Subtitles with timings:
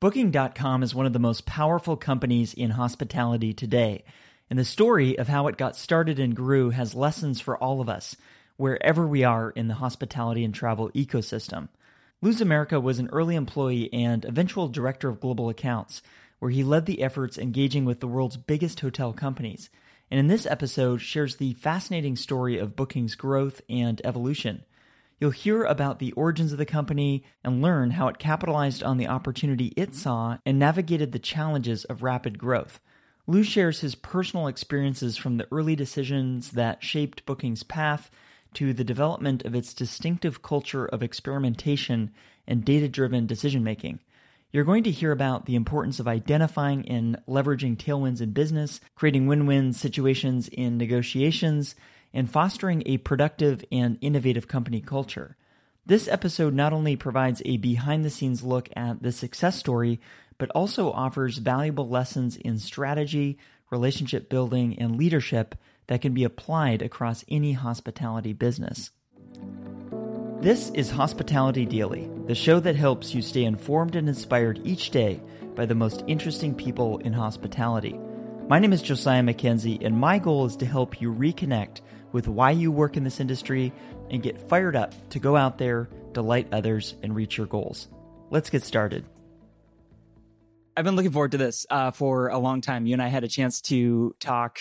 [0.00, 4.04] Booking.com is one of the most powerful companies in hospitality today,
[4.48, 7.88] and the story of how it got started and grew has lessons for all of
[7.88, 8.14] us,
[8.56, 11.66] wherever we are in the hospitality and travel ecosystem.
[12.22, 16.00] Lou Zameryka was an early employee and eventual director of global accounts,
[16.38, 19.68] where he led the efforts engaging with the world's biggest hotel companies.
[20.12, 24.62] And in this episode, shares the fascinating story of Booking's growth and evolution.
[25.20, 29.08] You'll hear about the origins of the company and learn how it capitalized on the
[29.08, 32.78] opportunity it saw and navigated the challenges of rapid growth.
[33.26, 38.10] Lou shares his personal experiences from the early decisions that shaped Booking's path
[38.54, 42.12] to the development of its distinctive culture of experimentation
[42.46, 43.98] and data driven decision making.
[44.50, 49.26] You're going to hear about the importance of identifying and leveraging tailwinds in business, creating
[49.26, 51.74] win win situations in negotiations,
[52.12, 55.36] and fostering a productive and innovative company culture.
[55.86, 60.00] This episode not only provides a behind the scenes look at the success story,
[60.36, 63.38] but also offers valuable lessons in strategy,
[63.70, 65.54] relationship building, and leadership
[65.86, 68.90] that can be applied across any hospitality business.
[70.40, 75.20] This is Hospitality Daily, the show that helps you stay informed and inspired each day
[75.56, 77.98] by the most interesting people in hospitality.
[78.46, 81.80] My name is Josiah Mackenzie, and my goal is to help you reconnect
[82.12, 83.72] with why you work in this industry
[84.10, 87.88] and get fired up to go out there, delight others, and reach your goals.
[88.30, 89.04] Let's get started.
[90.76, 92.86] I've been looking forward to this uh, for a long time.
[92.86, 94.60] You and I had a chance to talk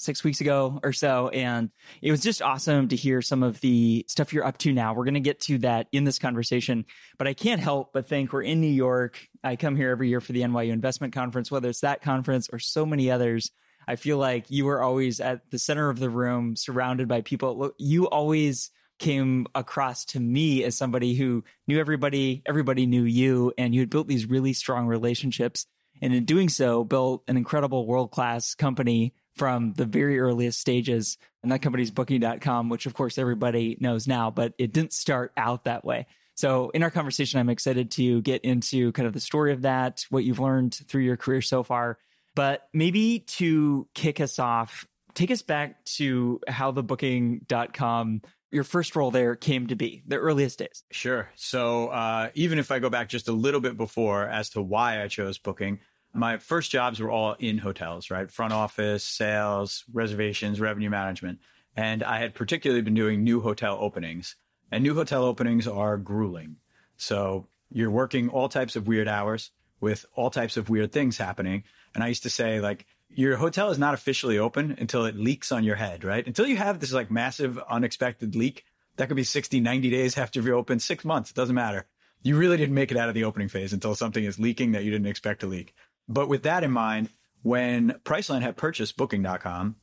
[0.00, 1.28] six weeks ago or so.
[1.28, 4.94] And it was just awesome to hear some of the stuff you're up to now.
[4.94, 6.86] We're going to get to that in this conversation,
[7.18, 9.20] but I can't help but think we're in New York.
[9.44, 12.58] I come here every year for the NYU Investment Conference, whether it's that conference or
[12.58, 13.50] so many others.
[13.90, 17.72] I feel like you were always at the center of the room, surrounded by people.
[17.76, 23.74] You always came across to me as somebody who knew everybody, everybody knew you, and
[23.74, 25.66] you had built these really strong relationships.
[26.00, 31.18] And in doing so, built an incredible world class company from the very earliest stages.
[31.42, 35.64] And that company's booking.com, which of course everybody knows now, but it didn't start out
[35.64, 36.06] that way.
[36.36, 40.06] So in our conversation, I'm excited to get into kind of the story of that,
[40.10, 41.98] what you've learned through your career so far.
[42.34, 48.96] But maybe to kick us off, take us back to how the booking.com your first
[48.96, 50.82] role there came to be, the earliest days.
[50.90, 51.30] Sure.
[51.36, 55.02] So uh, even if I go back just a little bit before as to why
[55.02, 55.80] I chose booking,
[56.12, 58.30] my first jobs were all in hotels, right?
[58.30, 61.38] Front office, sales, reservations, revenue management.
[61.76, 64.34] And I had particularly been doing new hotel openings.
[64.72, 66.56] And new hotel openings are grueling.
[66.96, 71.62] So you're working all types of weird hours with all types of weird things happening.
[71.94, 75.50] And I used to say, like, your hotel is not officially open until it leaks
[75.50, 76.26] on your head, right?
[76.26, 78.64] Until you have this like massive unexpected leak,
[78.96, 81.86] that could be 60, 90 days after you open, six months, it doesn't matter.
[82.22, 84.84] You really didn't make it out of the opening phase until something is leaking that
[84.84, 85.74] you didn't expect to leak.
[86.08, 87.08] But with that in mind,
[87.42, 89.76] when Priceline had purchased Booking.com,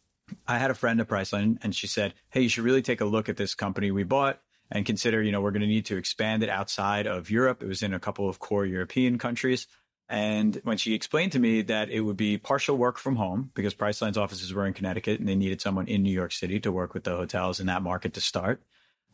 [0.47, 3.05] I had a friend at Priceline and she said, Hey, you should really take a
[3.05, 4.39] look at this company we bought
[4.69, 7.63] and consider, you know, we're going to need to expand it outside of Europe.
[7.63, 9.67] It was in a couple of core European countries.
[10.09, 13.73] And when she explained to me that it would be partial work from home because
[13.73, 16.93] Priceline's offices were in Connecticut and they needed someone in New York City to work
[16.93, 18.61] with the hotels in that market to start,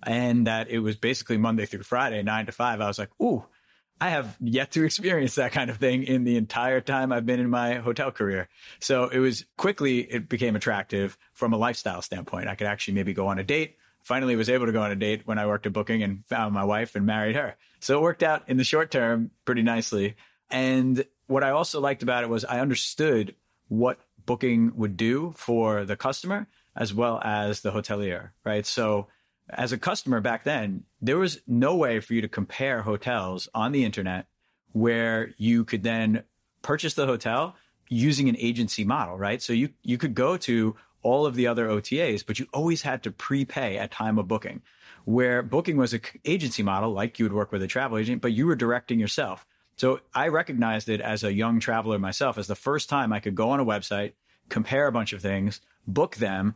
[0.05, 3.43] and that it was basically Monday through Friday, nine to five, I was like, ooh,
[3.99, 7.39] I have yet to experience that kind of thing in the entire time I've been
[7.39, 8.49] in my hotel career.
[8.79, 12.49] So it was quickly, it became attractive from a lifestyle standpoint.
[12.49, 13.77] I could actually maybe go on a date.
[14.03, 16.53] Finally was able to go on a date when I worked at Booking and found
[16.53, 17.55] my wife and married her.
[17.79, 20.17] So it worked out in the short term pretty nicely.
[20.53, 23.35] And what I also liked about it was I understood
[23.67, 28.65] what Booking would do for the customer as well as the hotelier, right?
[28.65, 29.07] So
[29.49, 33.71] as a customer back then, there was no way for you to compare hotels on
[33.71, 34.27] the internet
[34.71, 36.23] where you could then
[36.61, 37.55] purchase the hotel
[37.89, 39.41] using an agency model, right?
[39.41, 43.03] So you you could go to all of the other OTAs, but you always had
[43.03, 44.61] to prepay at time of booking.
[45.03, 48.31] Where booking was an agency model, like you would work with a travel agent, but
[48.31, 49.45] you were directing yourself.
[49.83, 53.35] So I recognized it as a young traveler myself as the first time I could
[53.35, 54.13] go on a website,
[54.47, 56.55] compare a bunch of things, book them,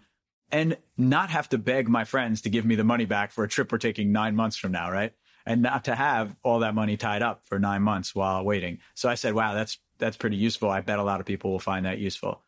[0.50, 3.50] and not have to beg my friends to give me the money back for a
[3.50, 5.12] trip we're taking nine months from now, right?
[5.46, 8.78] And not to have all that money tied up for nine months while waiting.
[8.96, 10.70] So I said, wow, that's that's pretty useful.
[10.70, 12.44] I bet a lot of people will find that useful.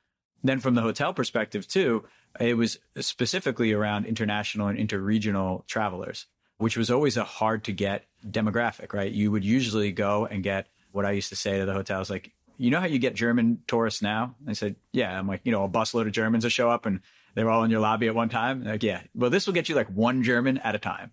[0.45, 2.05] Then from the hotel perspective too,
[2.39, 6.27] it was specifically around international and interregional travelers,
[6.59, 9.11] which was always a hard to get demographic, right?
[9.11, 12.31] You would usually go and get what I used to say to the hotels, like,
[12.57, 14.35] you know how you get German tourists now?
[14.45, 15.17] I said, yeah.
[15.17, 16.99] I'm like, you know, a busload of Germans will show up and
[17.33, 18.65] they were all in your lobby at one time.
[18.65, 21.11] Like, yeah, well, this will get you like one German at a time.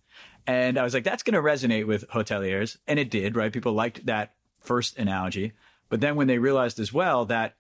[0.49, 2.77] And I was like, that's going to resonate with hoteliers.
[2.89, 3.53] And it did, right?
[3.53, 5.53] People liked that first analogy.
[5.89, 7.55] But then when they realized as well that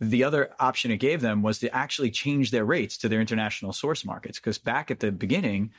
[0.00, 3.72] the other option it gave them was to actually change their rates to their international
[3.72, 4.40] source markets.
[4.40, 5.70] Because back at the beginning,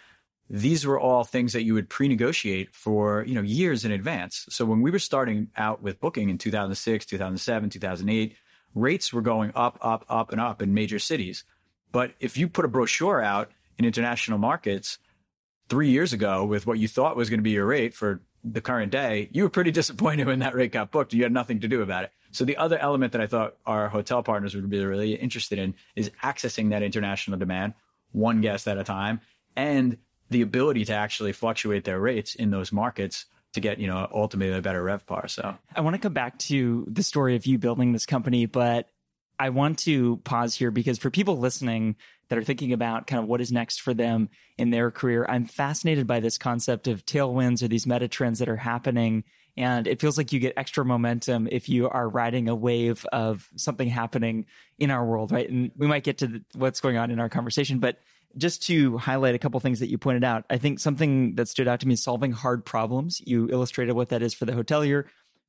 [0.50, 4.46] these were all things that you would pre-negotiate for you know years in advance.
[4.50, 8.36] So when we were starting out with booking in 2006, 2007, 2008,
[8.74, 11.44] rates were going up, up, up, and up in major cities.
[11.92, 14.98] But if you put a brochure out in international markets
[15.70, 18.62] three years ago with what you thought was going to be your rate for the
[18.62, 21.14] current day, you were pretty disappointed when that rate got booked.
[21.14, 22.12] and You had nothing to do about it.
[22.32, 25.76] So the other element that I thought our hotel partners would be really interested in
[25.96, 27.74] is accessing that international demand,
[28.12, 29.22] one guest at a time,
[29.56, 29.98] and
[30.30, 34.56] the ability to actually fluctuate their rates in those markets to get, you know, ultimately
[34.56, 35.30] a better RevPAR.
[35.30, 38.88] So I want to come back to the story of you building this company, but
[39.40, 41.96] I want to pause here because for people listening
[42.28, 45.46] that are thinking about kind of what is next for them in their career, I'm
[45.46, 49.24] fascinated by this concept of tailwinds or these meta trends that are happening
[49.60, 53.50] and it feels like you get extra momentum if you are riding a wave of
[53.58, 54.46] something happening
[54.78, 55.50] in our world, right?
[55.50, 57.98] And we might get to the, what's going on in our conversation, but
[58.38, 61.68] just to highlight a couple things that you pointed out, I think something that stood
[61.68, 63.22] out to me is solving hard problems.
[63.26, 65.06] You illustrated what that is for the hotelier,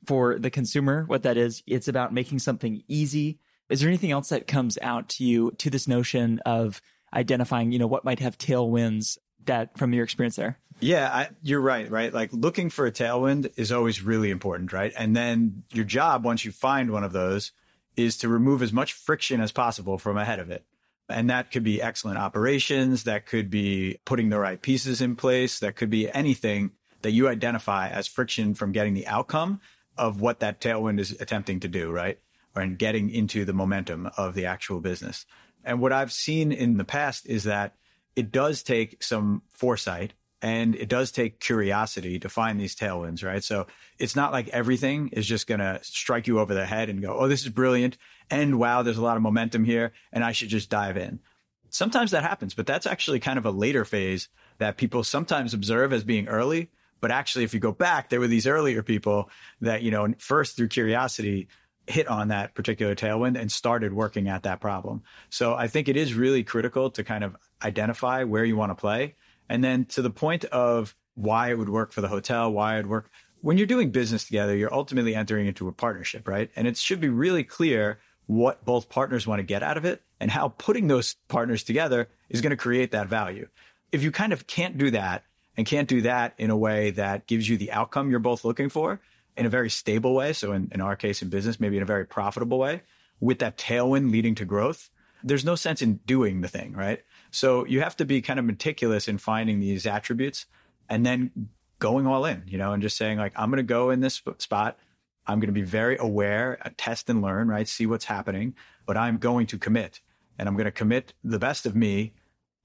[0.07, 1.63] for the consumer, what that is.
[1.67, 3.39] It's about making something easy.
[3.69, 6.81] Is there anything else that comes out to you to this notion of
[7.13, 10.59] identifying, you know, what might have tailwinds that from your experience there?
[10.81, 12.13] Yeah, I, you're right, right?
[12.13, 14.93] Like looking for a tailwind is always really important, right?
[14.97, 17.53] And then your job, once you find one of those,
[17.97, 20.65] is to remove as much friction as possible from ahead of it.
[21.11, 25.59] And that could be excellent operations, that could be putting the right pieces in place,
[25.61, 26.73] that could be anything
[27.03, 29.61] that you identify as friction from getting the outcome
[29.97, 32.19] of what that tailwind is attempting to do, right?
[32.55, 35.27] Or in getting into the momentum of the actual business.
[35.65, 37.75] And what I've seen in the past is that
[38.17, 43.45] it does take some foresight and it does take curiosity to find these tailwinds, right?
[43.45, 43.67] So
[43.99, 47.19] it's not like everything is just going to strike you over the head and go,
[47.19, 47.99] oh, this is brilliant.
[48.31, 51.21] And wow, there's a lot of momentum here and I should just dive in.
[51.69, 54.29] Sometimes that happens, but that's actually kind of a later phase
[54.59, 56.71] that people sometimes observe as being early.
[57.01, 60.57] But actually, if you go back, there were these earlier people that, you know, first
[60.57, 61.49] through curiosity
[61.87, 65.03] hit on that particular tailwind and started working at that problem.
[65.29, 68.75] So I think it is really critical to kind of identify where you want to
[68.75, 69.17] play
[69.51, 72.79] and then to the point of why it would work for the hotel, why it
[72.79, 73.11] would work.
[73.43, 76.51] When you're doing business together, you're ultimately entering into a partnership, right?
[76.55, 80.03] And it should be really clear what both partners want to get out of it
[80.21, 83.49] and how putting those partners together is going to create that value.
[83.91, 85.25] If you kind of can't do that
[85.57, 88.69] and can't do that in a way that gives you the outcome you're both looking
[88.69, 89.01] for
[89.37, 91.87] in a very stable way, so in, in our case in business, maybe in a
[91.87, 92.83] very profitable way,
[93.19, 94.91] with that tailwind leading to growth,
[95.25, 97.03] there's no sense in doing the thing, right?
[97.31, 100.47] So you have to be kind of meticulous in finding these attributes
[100.89, 101.31] and then
[101.79, 104.23] going all in, you know, and just saying like, I'm going to go in this
[104.39, 104.79] spot.
[105.27, 107.69] I'm going to be very aware, uh, test and learn, right?
[107.69, 108.55] See what's happening,
[108.87, 110.01] but I'm going to commit
[110.39, 112.15] and I'm going to commit the best of me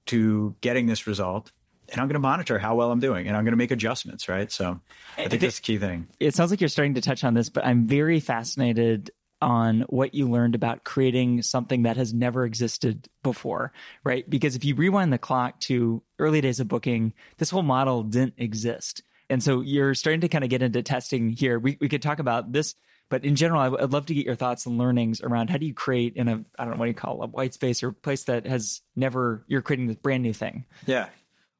[0.07, 1.51] to getting this result.
[1.89, 4.27] And I'm going to monitor how well I'm doing and I'm going to make adjustments,
[4.27, 4.51] right?
[4.51, 4.81] So
[5.17, 6.07] I think that's the key thing.
[6.19, 10.13] It sounds like you're starting to touch on this, but I'm very fascinated on what
[10.13, 13.73] you learned about creating something that has never existed before,
[14.03, 14.27] right?
[14.29, 18.35] Because if you rewind the clock to early days of booking, this whole model didn't
[18.37, 19.03] exist.
[19.29, 21.59] And so you're starting to kind of get into testing here.
[21.59, 22.75] We, we could talk about this,
[23.09, 25.65] but in general, I, would love to get your thoughts and learnings around how do
[25.65, 27.91] you create in a, I don't know what you call it, a white space or
[27.91, 30.65] place that has never, you're creating this brand new thing.
[30.85, 31.09] Yeah.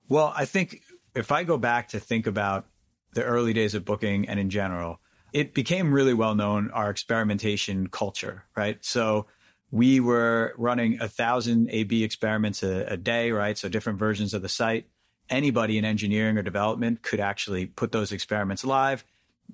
[0.08, 0.82] Well, I think
[1.16, 2.66] if I go back to think about
[3.14, 5.00] the early days of booking and in general,
[5.36, 8.78] it became really well known our experimentation culture, right?
[8.86, 9.26] So
[9.70, 13.58] we were running a thousand A/B experiments a, a, day, right?
[13.58, 14.88] So different versions of the site.
[15.30, 19.04] Anybody in engineering or development could actually put those experiments live,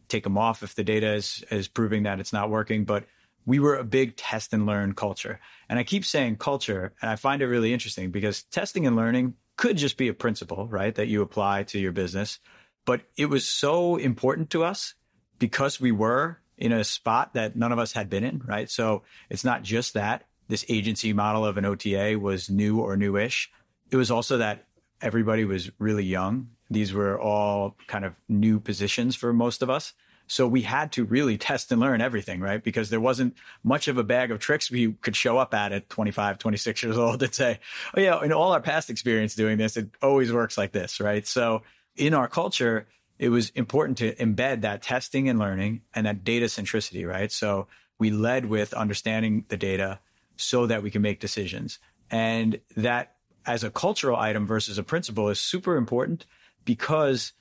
[0.07, 2.85] take them off if the data is is proving that it's not working.
[2.85, 3.05] But
[3.47, 7.15] we were a big test and learn culture, and I keep saying culture, and I
[7.15, 11.07] find it really interesting because testing and learning could just be a principle, right, that
[11.07, 12.37] you apply to your business.
[12.85, 14.93] But it was so important to us
[15.41, 18.69] because we were in a spot that none of us had been in, right?
[18.69, 23.51] So it's not just that this agency model of an OTA was new or newish.
[23.89, 24.67] It was also that
[25.01, 26.49] everybody was really young.
[26.69, 29.93] These were all kind of new positions for most of us.
[30.27, 32.63] So we had to really test and learn everything, right?
[32.63, 35.89] Because there wasn't much of a bag of tricks we could show up at at
[35.89, 37.59] 25, 26 years old and say,
[37.97, 41.25] oh, yeah, in all our past experience doing this, it always works like this, right?
[41.25, 41.63] So
[41.95, 42.85] in our culture,
[43.21, 47.31] it was important to embed that testing and learning and that data centricity, right?
[47.31, 47.67] So
[47.99, 49.99] we led with understanding the data
[50.37, 51.77] so that we can make decisions.
[52.09, 53.13] And that
[53.45, 56.25] as a cultural item versus a principle is super important
[56.65, 57.33] because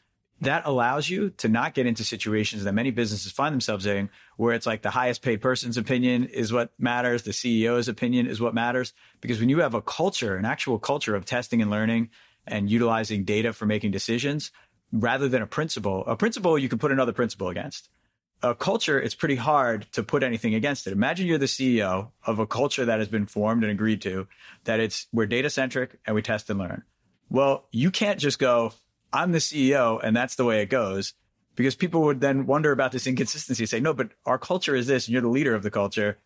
[0.42, 4.52] that allows you to not get into situations that many businesses find themselves in where
[4.52, 8.54] it's like the highest paid person's opinion is what matters the ceo's opinion is what
[8.54, 12.08] matters because when you have a culture an actual culture of testing and learning
[12.46, 14.50] and utilizing data for making decisions
[14.92, 17.88] rather than a principle a principle you can put another principle against
[18.42, 22.38] a culture it's pretty hard to put anything against it imagine you're the ceo of
[22.38, 24.26] a culture that has been formed and agreed to
[24.64, 26.82] that it's we're data centric and we test and learn
[27.28, 28.72] well you can't just go
[29.12, 31.14] I'm the CEO and that's the way it goes.
[31.56, 34.86] Because people would then wonder about this inconsistency, and say, no, but our culture is
[34.86, 36.16] this, and you're the leader of the culture.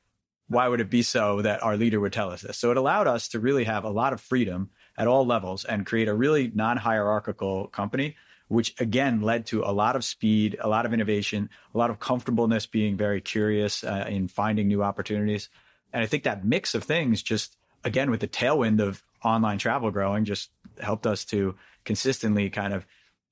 [0.49, 2.59] Why would it be so that our leader would tell us this?
[2.59, 5.87] So it allowed us to really have a lot of freedom at all levels and
[5.87, 8.17] create a really non hierarchical company,
[8.49, 11.99] which again led to a lot of speed, a lot of innovation, a lot of
[11.99, 15.49] comfortableness, being very curious uh, in finding new opportunities.
[15.93, 19.91] And I think that mix of things just, again, with the tailwind of online travel
[19.91, 22.87] growing, just helped us to consistently kind of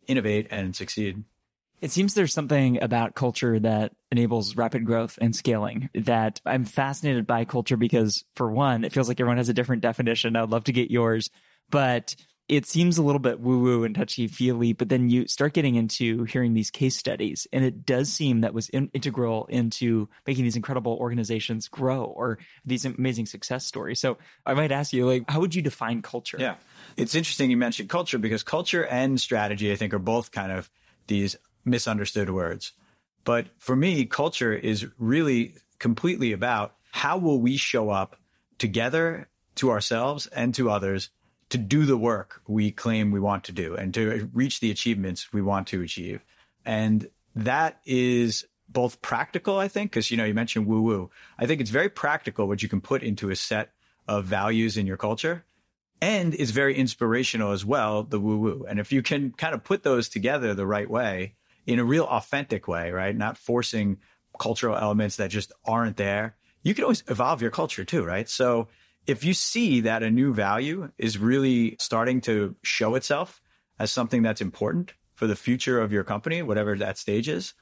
[0.07, 1.25] innovate and succeed.
[1.81, 7.27] It seems there's something about culture that enables rapid growth and scaling that I'm fascinated
[7.27, 10.37] by culture because for one, it feels like everyone has a different definition.
[10.37, 11.29] I'd love to get yours,
[11.71, 12.15] but
[12.49, 15.75] it seems a little bit woo woo and touchy feely, but then you start getting
[15.77, 20.45] into hearing these case studies, and it does seem that was in- integral into making
[20.45, 24.01] these incredible organizations grow or these amazing success stories.
[24.01, 26.37] So I might ask you, like, how would you define culture?
[26.39, 26.57] Yeah.
[26.97, 30.69] It's interesting you mentioned culture because culture and strategy, I think, are both kind of
[31.07, 32.73] these misunderstood words.
[33.25, 38.17] But for me, culture is really completely about how will we show up
[38.59, 41.11] together to ourselves and to others
[41.53, 45.35] to do the work we claim we want to do and to reach the achievements
[45.35, 46.25] we want to achieve.
[46.65, 51.11] And that is both practical, I think, because you know you mentioned woo woo.
[51.39, 53.73] I think it's very practical what you can put into a set
[54.09, 55.45] of values in your culture,
[56.01, 58.03] and it's very inspirational as well.
[58.03, 61.35] The woo woo, and if you can kind of put those together the right way,
[61.67, 63.99] in a real authentic way, right, not forcing
[64.41, 68.29] cultural elements that just aren't there, you can always evolve your culture too, right?
[68.29, 68.69] So
[69.07, 73.41] if you see that a new value is really starting to show itself
[73.79, 77.55] as something that's important for the future of your company, whatever that stage is,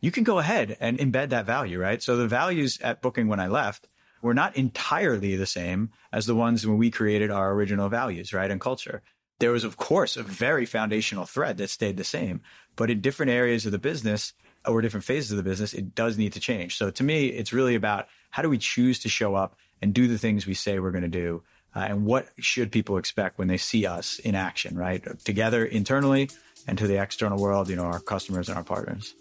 [0.00, 2.02] you can go ahead and embed that value, right?
[2.02, 3.88] So the values at Booking when I left
[4.20, 8.50] were not entirely the same as the ones when we created our original values, right?
[8.50, 9.02] And culture.
[9.38, 12.40] There was, of course, a very foundational thread that stayed the same,
[12.76, 14.32] but in different areas of the business
[14.66, 16.76] or different phases of the business, it does need to change.
[16.76, 20.08] So to me, it's really about how do we choose to show up and do
[20.08, 21.42] the things we say we're going to do?
[21.74, 25.02] Uh, and what should people expect when they see us in action, right?
[25.24, 26.30] Together internally
[26.68, 29.14] and to the external world, you know, our customers and our partners.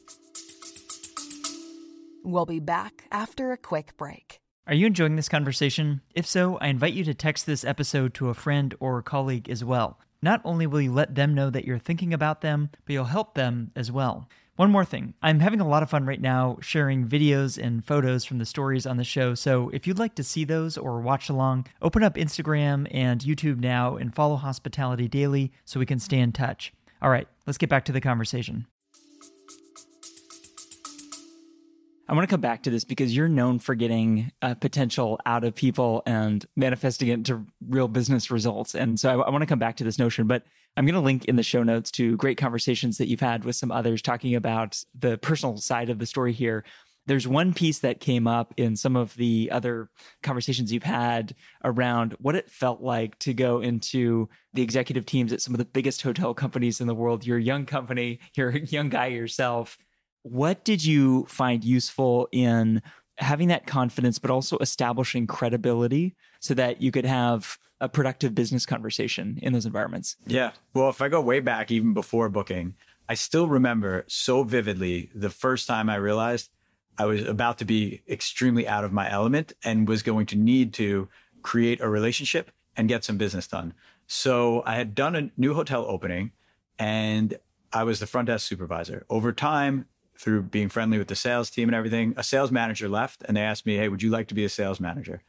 [2.24, 4.40] We'll be back after a quick break.
[4.66, 6.02] Are you enjoying this conversation?
[6.16, 9.64] If so, I invite you to text this episode to a friend or colleague as
[9.64, 10.00] well.
[10.22, 13.34] Not only will you let them know that you're thinking about them, but you'll help
[13.34, 14.30] them as well.
[14.56, 15.16] One more thing.
[15.24, 18.86] I'm having a lot of fun right now sharing videos and photos from the stories
[18.86, 19.34] on the show.
[19.34, 23.60] So if you'd like to see those or watch along, open up Instagram and YouTube
[23.60, 26.72] now and follow Hospitality Daily so we can stay in touch.
[27.02, 28.68] All right, let's get back to the conversation.
[32.08, 35.46] I want to come back to this because you're known for getting uh, potential out
[35.46, 38.76] of people and manifesting it into real business results.
[38.76, 40.44] And so I, I want to come back to this notion, but
[40.76, 43.56] I'm going to link in the show notes to great conversations that you've had with
[43.56, 46.66] some others talking about the personal side of the story here.
[47.06, 49.90] There's one piece that came up in some of the other
[50.24, 55.42] conversations you've had around what it felt like to go into the executive teams at
[55.42, 57.26] some of the biggest hotel companies in the world.
[57.26, 59.78] You're a young company, you're a young guy yourself
[60.24, 62.82] what did you find useful in
[63.18, 68.66] having that confidence, but also establishing credibility so that you could have a productive business
[68.66, 70.16] conversation in those environments?
[70.26, 70.52] Yeah.
[70.74, 72.76] Well, if I go way back, even before booking,
[73.08, 76.50] I still remember so vividly the first time I realized
[76.98, 80.74] I was about to be extremely out of my element and was going to need
[80.76, 81.10] to
[81.42, 83.74] create a relationship and get some business done.
[84.08, 86.32] So I had done a new hotel opening
[86.80, 87.38] and
[87.72, 89.06] I was the front desk supervisor.
[89.10, 89.86] Over time,
[90.24, 93.42] through being friendly with the sales team and everything, a sales manager left and they
[93.42, 95.22] asked me, Hey, would you like to be a sales manager?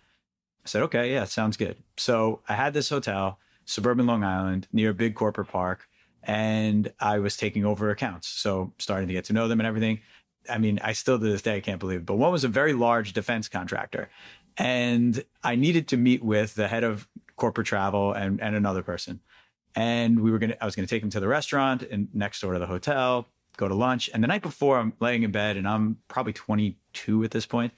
[0.65, 1.77] I said, Okay, yeah, sounds good.
[1.97, 5.89] So I had this hotel, suburban Long Island, near a big corporate park,
[6.23, 8.29] and I was taking over accounts.
[8.29, 10.01] So starting to get to know them and everything.
[10.49, 12.07] I mean, I still to this day I can't believe it.
[12.07, 14.11] But one was a very large defense contractor.
[14.57, 19.21] And I needed to meet with the head of corporate travel and, and another person.
[19.75, 22.53] And we were gonna I was gonna take him to the restaurant and next door
[22.53, 24.11] to the hotel go to lunch.
[24.13, 27.73] And the night before, I'm laying in bed and I'm probably 22 at this point.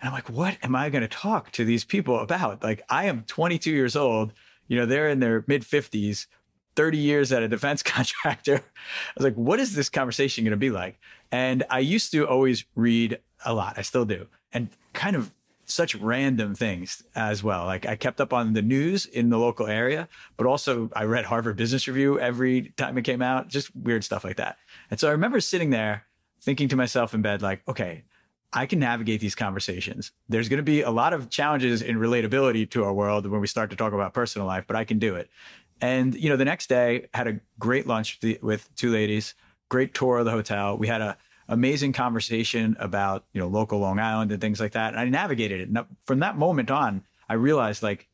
[0.00, 2.62] And I'm like, what am I going to talk to these people about?
[2.62, 4.32] Like, I am 22 years old.
[4.68, 6.26] You know, they're in their mid 50s
[6.76, 8.56] 30 years at a defense contractor.
[8.56, 10.98] I was like, what is this conversation going to be like?
[11.32, 13.74] And I used to always read a lot.
[13.76, 14.28] I still do.
[14.52, 15.32] And kind of
[15.70, 17.64] such random things as well.
[17.64, 21.24] Like I kept up on the news in the local area, but also I read
[21.24, 24.56] Harvard Business Review every time it came out, just weird stuff like that.
[24.90, 26.04] And so I remember sitting there
[26.40, 28.04] thinking to myself in bed, like, okay,
[28.52, 30.12] I can navigate these conversations.
[30.28, 33.46] There's going to be a lot of challenges in relatability to our world when we
[33.46, 35.28] start to talk about personal life, but I can do it.
[35.80, 39.34] And you know, the next day had a great lunch with two ladies,
[39.68, 40.78] great tour of the hotel.
[40.78, 44.92] We had a amazing conversation about you know local Long Island and things like that.
[44.92, 45.68] And I navigated it.
[45.68, 48.08] And from that moment on, I realized like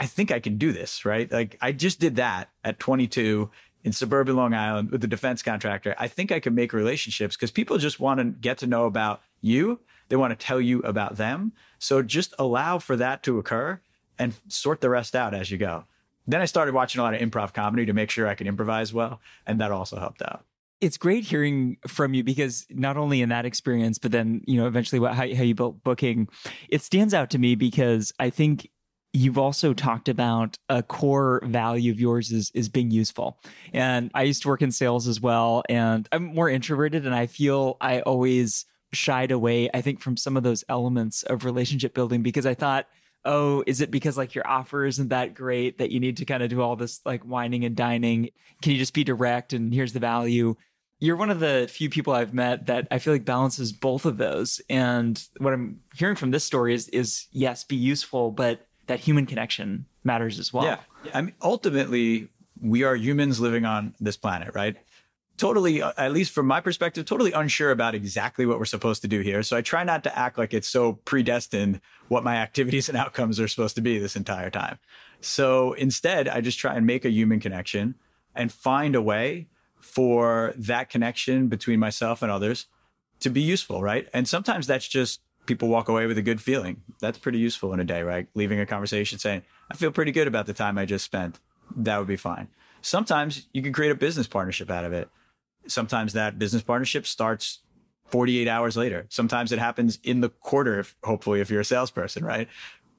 [0.00, 1.04] I think I can do this.
[1.04, 1.30] Right?
[1.30, 3.50] Like I just did that at 22
[3.84, 5.94] in suburban Long Island with the defense contractor.
[5.98, 9.20] I think I can make relationships because people just want to get to know about
[9.40, 9.80] you.
[10.08, 11.52] They want to tell you about them.
[11.78, 13.80] So just allow for that to occur
[14.18, 15.84] and sort the rest out as you go.
[16.26, 18.92] Then I started watching a lot of improv comedy to make sure I could improvise
[18.92, 19.20] well.
[19.46, 20.44] And that also helped out
[20.80, 24.66] it's great hearing from you because not only in that experience, but then you know
[24.66, 26.28] eventually what, how, how you built booking,
[26.68, 28.70] it stands out to me because I think
[29.12, 33.40] you've also talked about a core value of yours is is being useful.
[33.72, 37.26] And I used to work in sales as well, and I'm more introverted, and I
[37.26, 39.68] feel I always shied away.
[39.74, 42.86] I think from some of those elements of relationship building because I thought
[43.24, 46.42] oh, is it because like your offer isn't that great that you need to kind
[46.42, 48.30] of do all this like wining and dining?
[48.62, 50.54] Can you just be direct and here's the value?
[51.00, 54.18] You're one of the few people I've met that I feel like balances both of
[54.18, 54.60] those.
[54.68, 59.26] And what I'm hearing from this story is is yes, be useful, but that human
[59.26, 60.64] connection matters as well.
[60.64, 60.78] Yeah.
[61.14, 62.28] I mean ultimately
[62.60, 64.76] we are humans living on this planet, right?
[65.36, 69.08] Totally, uh, at least from my perspective, totally unsure about exactly what we're supposed to
[69.08, 69.44] do here.
[69.44, 73.38] So I try not to act like it's so predestined what my activities and outcomes
[73.38, 74.80] are supposed to be this entire time.
[75.20, 77.94] So instead, I just try and make a human connection
[78.34, 79.46] and find a way
[79.80, 82.66] for that connection between myself and others
[83.20, 84.08] to be useful, right?
[84.12, 86.82] And sometimes that's just people walk away with a good feeling.
[87.00, 88.28] That's pretty useful in a day, right?
[88.34, 91.40] Leaving a conversation saying, I feel pretty good about the time I just spent.
[91.74, 92.48] That would be fine.
[92.80, 95.08] Sometimes you can create a business partnership out of it.
[95.66, 97.60] Sometimes that business partnership starts
[98.06, 99.06] 48 hours later.
[99.08, 102.48] Sometimes it happens in the quarter, if, hopefully, if you're a salesperson, right?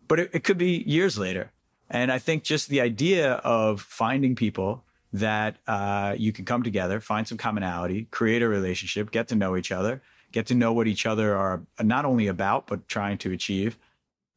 [0.07, 1.51] But it, it could be years later.
[1.89, 6.99] And I think just the idea of finding people that uh, you can come together,
[6.99, 10.87] find some commonality, create a relationship, get to know each other, get to know what
[10.87, 13.77] each other are not only about, but trying to achieve.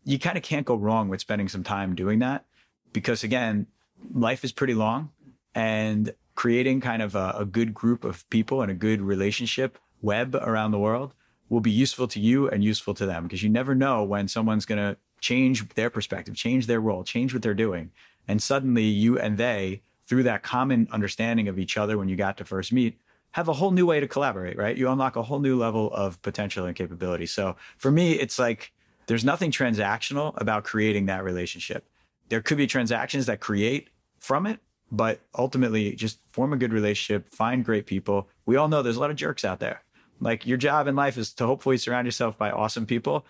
[0.05, 2.47] You kind of can't go wrong with spending some time doing that
[2.93, 3.67] because, again,
[4.13, 5.11] life is pretty long
[5.55, 10.35] and creating kind of a, a good group of people and a good relationship web
[10.35, 11.15] around the world
[11.49, 14.65] will be useful to you and useful to them because you never know when someone's
[14.65, 17.91] going to change their perspective, change their role, change what they're doing.
[18.27, 22.37] And suddenly you and they through that common understanding of each other when you got
[22.37, 24.77] to first meet, have a whole new way to collaborate, right?
[24.77, 27.25] You unlock a whole new level of potential and capability.
[27.25, 28.75] So for me, it's like
[29.07, 31.89] there's nothing transactional about creating that relationship.
[32.29, 37.31] There could be transactions that create from it, but ultimately just form a good relationship,
[37.31, 38.29] find great people.
[38.45, 39.83] We all know there's a lot of jerks out there.
[40.21, 43.25] Like your job in life is to hopefully surround yourself by awesome people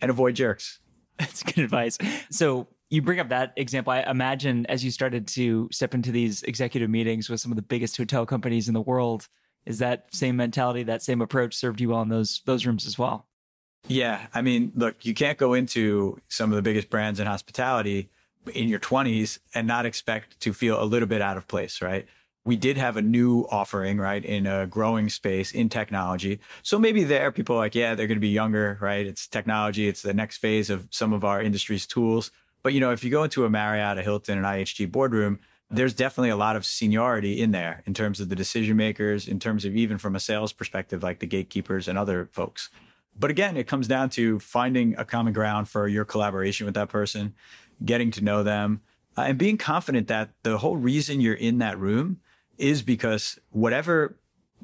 [0.00, 0.78] and avoid jerks.
[1.18, 1.98] That's good advice.
[2.30, 3.90] So you bring up that example.
[3.90, 7.62] I imagine as you started to step into these executive meetings with some of the
[7.62, 9.28] biggest hotel companies in the world,
[9.64, 12.98] is that same mentality, that same approach served you well in those those rooms as
[12.98, 13.26] well?
[13.88, 18.10] Yeah, I mean, look, you can't go into some of the biggest brands in hospitality
[18.54, 22.06] in your 20s and not expect to feel a little bit out of place, right?
[22.44, 26.40] We did have a new offering, right, in a growing space in technology.
[26.62, 29.06] So maybe there people like, yeah, they're going to be younger, right?
[29.06, 32.30] It's technology, it's the next phase of some of our industry's tools.
[32.62, 35.94] But you know, if you go into a Marriott, a Hilton, an IHG boardroom, there's
[35.94, 39.64] definitely a lot of seniority in there in terms of the decision makers, in terms
[39.64, 42.68] of even from a sales perspective, like the gatekeepers and other folks.
[43.18, 46.88] But again, it comes down to finding a common ground for your collaboration with that
[46.88, 47.34] person,
[47.84, 48.82] getting to know them,
[49.16, 52.20] uh, and being confident that the whole reason you're in that room
[52.58, 54.16] is because whatever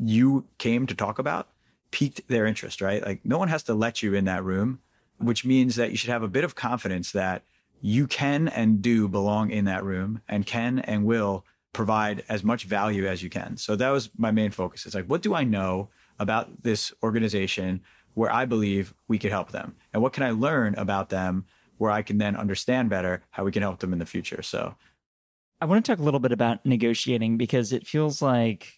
[0.03, 1.49] you came to talk about
[1.91, 3.05] piqued their interest, right?
[3.05, 4.81] Like no one has to let you in that room,
[5.19, 7.43] which means that you should have a bit of confidence that
[7.81, 12.65] you can and do belong in that room and can and will provide as much
[12.65, 13.57] value as you can.
[13.57, 14.87] So that was my main focus.
[14.87, 17.83] It's like, what do I know about this organization
[18.15, 19.77] where I believe we could help them?
[19.93, 21.45] And what can I learn about them
[21.77, 24.43] where I can then understand better how we can help them in the future?
[24.43, 24.75] So
[25.61, 28.75] I want to talk a little bit about negotiating because it feels like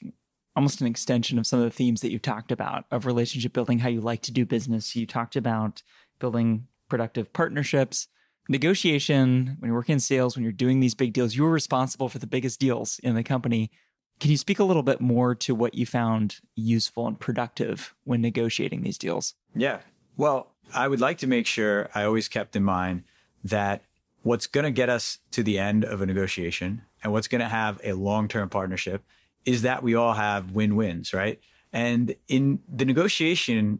[0.57, 3.79] almost an extension of some of the themes that you've talked about of relationship building,
[3.79, 4.97] how you like to do business.
[4.97, 5.83] You talked about
[6.19, 8.09] building productive partnerships
[8.51, 12.19] negotiation, when you're working in sales, when you're doing these big deals, you're responsible for
[12.19, 13.71] the biggest deals in the company.
[14.19, 18.21] Can you speak a little bit more to what you found useful and productive when
[18.21, 19.35] negotiating these deals?
[19.55, 19.79] Yeah.
[20.17, 23.05] Well, I would like to make sure I always kept in mind
[23.45, 23.83] that
[24.23, 27.49] what's going to get us to the end of a negotiation and what's going to
[27.49, 29.03] have a long term partnership
[29.47, 31.41] is that we all have win wins, right?
[31.73, 33.79] And in the negotiation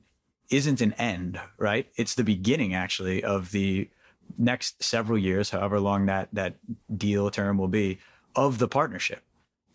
[0.49, 1.89] isn't an end, right?
[1.97, 3.91] It's the beginning actually of the
[4.39, 6.57] next several years, however long that, that
[6.97, 7.99] deal term will be,
[8.35, 9.23] of the partnership.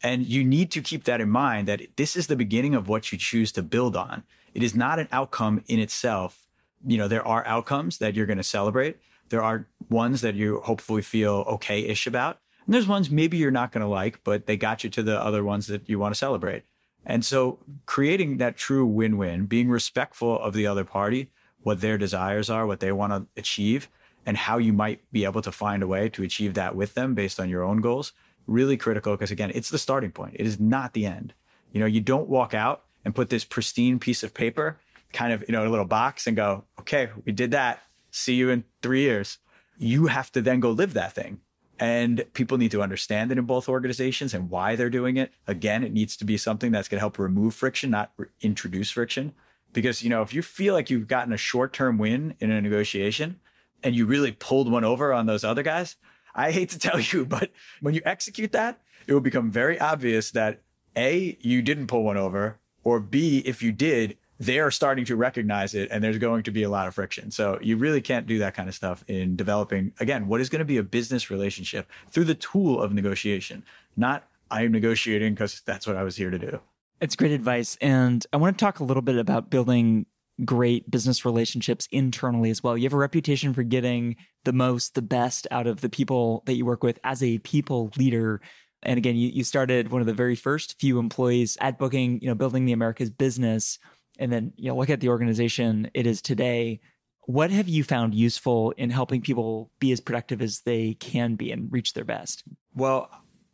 [0.04, 3.12] And you need to keep that in mind that this is the beginning of what
[3.12, 4.24] you choose to build on.
[4.54, 6.46] It is not an outcome in itself.
[6.86, 8.98] You know, there are outcomes that you're going to celebrate.
[9.30, 12.40] There are ones that you hopefully feel okay ish about.
[12.66, 15.20] And there's ones maybe you're not going to like, but they got you to the
[15.20, 16.64] other ones that you want to celebrate.
[17.06, 21.30] And so creating that true win win, being respectful of the other party,
[21.62, 23.90] what their desires are, what they want to achieve,
[24.26, 27.14] and how you might be able to find a way to achieve that with them
[27.14, 28.14] based on your own goals
[28.48, 30.36] really critical because again, it's the starting point.
[30.38, 31.34] It is not the end.
[31.72, 34.80] You know, you don't walk out and put this pristine piece of paper
[35.14, 37.82] kind of, you know, a little box and go, okay, we did that.
[38.12, 39.38] See you in three years.
[39.78, 41.40] You have to then go live that thing.
[41.78, 45.34] And people need to understand it in both organizations and why they're doing it.
[45.46, 48.92] Again, it needs to be something that's going to help remove friction, not re- introduce
[48.92, 49.34] friction.
[49.74, 52.62] Because, you know, if you feel like you've gotten a short term win in a
[52.62, 53.42] negotiation
[53.84, 55.96] and you really pulled one over on those other guys,
[56.34, 60.32] I hate to tell you, but when you execute that, it will become very obvious
[60.32, 60.62] that
[60.96, 65.16] A, you didn't pull one over, or B, if you did, they are starting to
[65.16, 67.32] recognize it and there's going to be a lot of friction.
[67.32, 70.60] So you really can't do that kind of stuff in developing, again, what is going
[70.60, 73.64] to be a business relationship through the tool of negotiation,
[73.96, 76.60] not I'm negotiating because that's what I was here to do.
[77.02, 77.78] It's great advice.
[77.82, 80.06] And I want to talk a little bit about building
[80.44, 82.78] great business relationships internally as well.
[82.78, 86.56] You have a reputation for getting the most, the best out of the people that
[86.56, 88.42] you work with as a people leader.
[88.84, 92.28] And again, you, you started one of the very first few employees at Booking, you
[92.28, 93.80] know, building the America's business.
[94.20, 96.82] And then, you know, look at the organization it is today.
[97.28, 101.52] What have you found useful in helping people be as productive as they can be
[101.52, 102.44] and reach their best?
[102.76, 103.10] Well,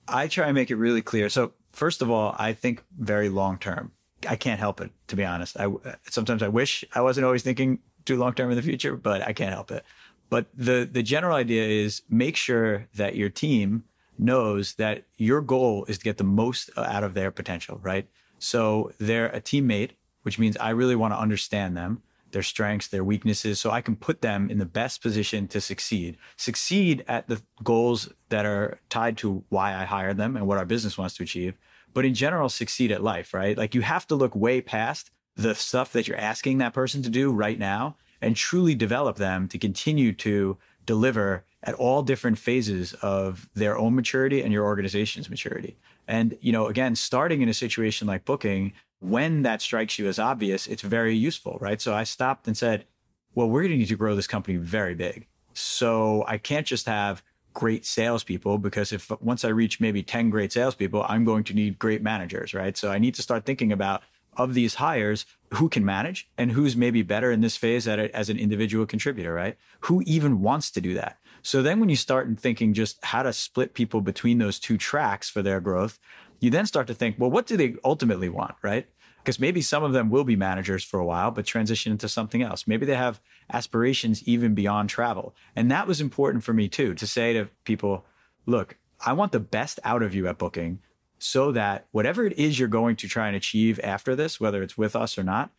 [0.07, 1.29] I try and make it really clear.
[1.29, 3.93] So, first of all, I think very long term.
[4.27, 5.57] I can't help it, to be honest.
[5.59, 5.67] I
[6.09, 9.33] sometimes I wish I wasn't always thinking too long term in the future, but I
[9.33, 9.83] can't help it.
[10.29, 13.83] But the the general idea is make sure that your team
[14.17, 18.07] knows that your goal is to get the most out of their potential, right?
[18.39, 19.91] So they're a teammate,
[20.23, 23.95] which means I really want to understand them, their strengths, their weaknesses, so I can
[23.95, 26.17] put them in the best position to succeed.
[26.37, 30.65] Succeed at the goals that are tied to why I hired them and what our
[30.65, 31.55] business wants to achieve
[31.93, 33.57] but in general succeed at life, right?
[33.57, 37.09] Like you have to look way past the stuff that you're asking that person to
[37.09, 42.93] do right now and truly develop them to continue to deliver at all different phases
[43.01, 45.77] of their own maturity and your organization's maturity.
[46.07, 50.19] And, you know, again, starting in a situation like booking, when that strikes you as
[50.19, 51.79] obvious, it's very useful, right?
[51.79, 52.85] So I stopped and said,
[53.33, 55.27] well, we're going to need to grow this company very big.
[55.53, 60.51] So I can't just have great salespeople because if once I reach maybe 10 great
[60.51, 62.77] salespeople, I'm going to need great managers, right?
[62.77, 64.03] So I need to start thinking about
[64.37, 68.11] of these hires, who can manage and who's maybe better in this phase at it
[68.11, 69.57] as an individual contributor, right?
[69.81, 71.17] Who even wants to do that?
[71.43, 75.29] So then when you start thinking just how to split people between those two tracks
[75.29, 75.99] for their growth,
[76.39, 78.87] you then start to think, well, what do they ultimately want, right?
[79.23, 82.41] Because maybe some of them will be managers for a while, but transition into something
[82.41, 82.67] else.
[82.67, 83.21] Maybe they have
[83.53, 85.35] aspirations even beyond travel.
[85.55, 88.05] And that was important for me too, to say to people,
[88.45, 90.79] look, I want the best out of you at booking
[91.19, 94.77] so that whatever it is you're going to try and achieve after this, whether it's
[94.77, 95.51] with us or not,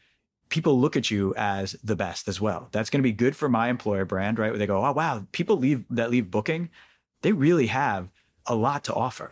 [0.48, 2.68] people look at you as the best as well.
[2.72, 4.50] That's going to be good for my employer brand, right?
[4.50, 6.68] Where they go, oh, wow, people leave that leave booking,
[7.22, 8.08] they really have
[8.46, 9.30] a lot to offer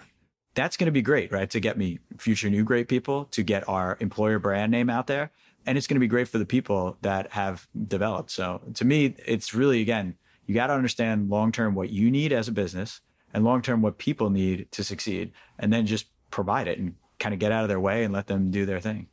[0.55, 1.49] that's going to be great, right?
[1.51, 5.31] To get me future new great people, to get our employer brand name out there.
[5.67, 8.31] And it's going to be great for the people that have developed.
[8.31, 12.33] So to me, it's really, again, you got to understand long term what you need
[12.33, 13.01] as a business
[13.33, 17.33] and long term what people need to succeed, and then just provide it and kind
[17.33, 19.07] of get out of their way and let them do their thing.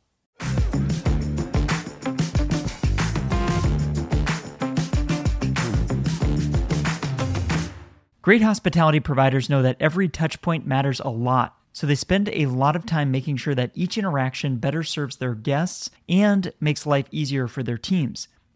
[8.28, 12.76] Great hospitality providers know that every touchpoint matters a lot, so they spend a lot
[12.76, 17.48] of time making sure that each interaction better serves their guests and makes life easier
[17.48, 18.28] for their teams.